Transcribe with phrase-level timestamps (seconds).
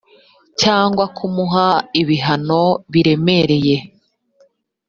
[0.61, 1.67] cyangwa kumuha
[2.01, 3.75] ibihano biremereye